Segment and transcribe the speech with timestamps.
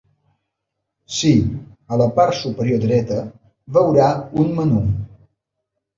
[1.17, 1.33] Si,
[1.93, 3.21] a la part superior dreta
[3.77, 4.11] veurà
[4.45, 4.85] un menú.